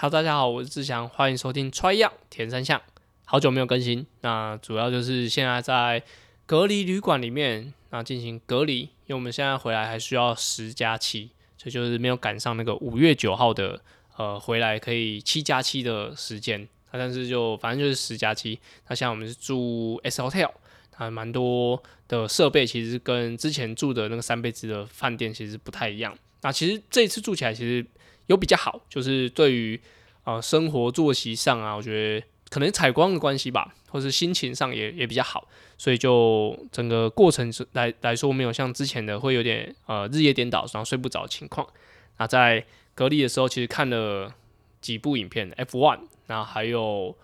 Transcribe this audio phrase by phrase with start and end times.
[0.00, 2.80] Hello，大家好，我是志祥，欢迎收听 Try 样田三项。
[3.24, 6.04] 好久没有更新，那主要就是现在在
[6.46, 13.82] 隔离旅馆里面，那进行隔离，因为我们现在回来还需要十加七，所以就是没有赶上那个五月九号的
[14.16, 16.60] 呃回来可以七加七的时间。
[16.92, 18.56] 那但是就反正就是十加七。
[18.88, 20.52] 那像我们是住 S Hotel，
[20.92, 26.16] 它蛮多的设备其实跟之前住的那个三倍子的饭店其实不太一样。
[26.42, 27.84] 那其实这一次住起来其实
[28.26, 29.80] 有比较好，就是对于
[30.24, 32.26] 呃生活作息上啊，我觉得。
[32.50, 35.46] 可能采光的关系吧，或是心情上也也比较好，
[35.76, 41.68] 所以就整个过程来来说，没有像之前的会有点呃日夜颠倒，然后睡不着的情况。
[42.16, 44.32] 那在隔离的时候，其实看了
[44.80, 47.14] 几部影片，F one，然后还有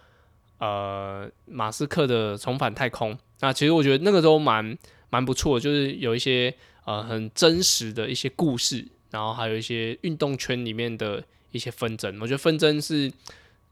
[0.59, 3.19] 呃马斯克的重返太空。
[3.41, 4.77] 那其实我觉得那个都蛮
[5.09, 12.19] 蛮不错，就是有一些呃很真实的一些故事，然后还有一些运动圈里面的一些纷争。
[12.21, 13.13] 我觉得纷争是。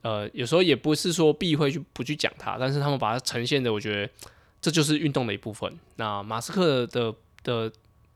[0.05, 4.13] 呃，有时候也不是说避讳去不去讲它，但是他们把它呈现的，我觉得
[4.61, 5.79] 这就是运动的一部分。
[5.95, 7.71] 那马斯克的的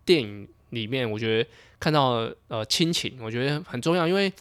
[0.04, 4.32] 电影里面，我觉得看到呃亲情，我觉得很重要，因为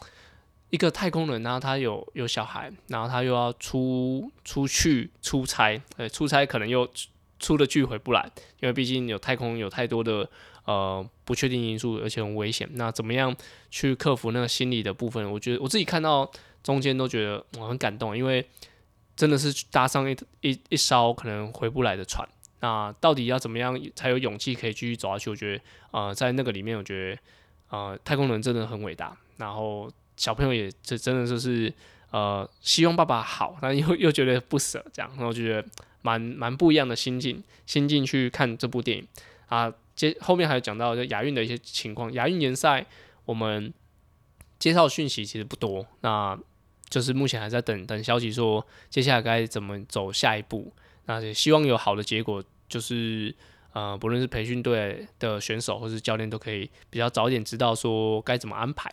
[0.70, 6.90] 一个太空人，然后他有有小孩，然后他又要出出去出差，呃，出差可能又
[7.38, 10.28] 出了去回不来，因为毕竟有太空有太多的
[10.64, 12.68] 呃不确定因素，而且很危险。
[12.72, 13.34] 那怎么样
[13.70, 15.30] 去克服那个心理的部分？
[15.30, 16.30] 我觉得我自己看到。
[16.62, 18.44] 中间都觉得我很感动，因为
[19.14, 22.28] 真的是搭上一一一艘可能回不来的船。
[22.58, 25.30] 那到底要怎么样才有勇气可以继续走下去？
[25.30, 25.62] 我觉得，
[25.92, 27.20] 呃，在那个里面，我觉得，
[27.70, 29.16] 呃，太空人真的很伟大。
[29.36, 31.72] 然后小朋友也这真的就是，
[32.10, 35.68] 呃，希望爸爸好，但又又觉得不舍，这样，然后就觉得
[36.02, 39.06] 蛮蛮不一样的心境，心境去看这部电影
[39.48, 39.72] 啊。
[39.94, 42.84] 接后面还有讲到就亚运的一些情况，亚运联赛
[43.24, 43.72] 我们
[44.58, 46.38] 介绍讯息其实不多，那。
[46.88, 50.72] 就是目前还在等等消息，说接下来该怎么走下一步。
[51.06, 53.34] 那也希望有好的结果，就是
[53.72, 58.88] 呃，不论是培训队的选手或是教练，都可以比较早点知道说该怎么安排。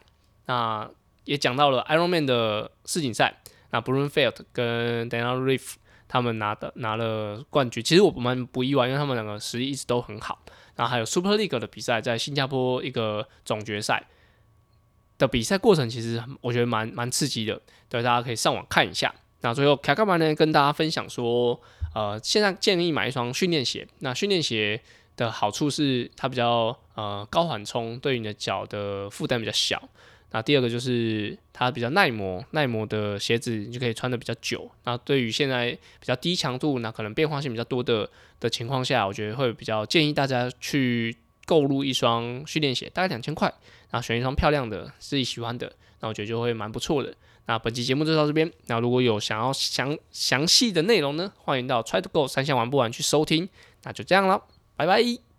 [0.47, 0.89] 那
[1.25, 3.41] 也讲到了 Ironman 的世锦赛，
[3.71, 5.73] 那 Bruno Field 跟 Daniel Reef
[6.07, 10.39] 他们拿的拿了冠军，其实我们不意外，因为他们两个实力一直都很好。
[10.75, 14.03] 然后还有 Super League 的比赛，在新加坡一个总决赛。
[15.19, 19.13] 的比赛过程其实我觉得蛮蛮刺激的，对，大家可以上网看一下。
[19.41, 20.33] 那最后卡干嘛呢？
[20.33, 21.59] 跟大家分享说，
[21.93, 23.87] 呃，现在建议买一双训练鞋。
[23.99, 24.81] 那训练鞋
[25.15, 29.81] 的好处是它比较呃高缓冲，对你的脚的负担比较小。
[30.33, 34.69] 那第二个就是它比较耐磨，耐磨的鞋子你就可以穿的比较久。
[34.83, 38.09] 那对于现在比较低强度，那可能变化性比较多的
[38.41, 41.15] 的情况下，我觉得会比较建议大家去。
[41.45, 43.53] 购入一双训练鞋，大概两千块，
[43.91, 47.13] 然后选一双漂亮的、自己喜欢的，那我觉得就会蛮不错的。
[47.47, 53.49] 那本期节目就到这边，那如果有想要详详细的内容呢，欢迎到 Try to Go 三项玩不完去收听。
[53.83, 54.41] 那就这样了，
[54.77, 55.32] 拜拜。